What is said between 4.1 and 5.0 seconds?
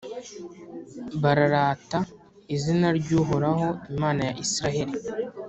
ya Israheli.